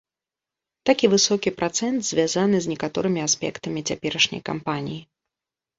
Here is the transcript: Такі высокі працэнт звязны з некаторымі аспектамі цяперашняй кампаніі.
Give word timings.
Такі 0.89 1.05
высокі 1.13 1.53
працэнт 1.59 1.99
звязны 2.09 2.57
з 2.67 2.75
некаторымі 2.75 3.21
аспектамі 3.27 3.79
цяперашняй 3.91 4.41
кампаніі. 4.53 5.01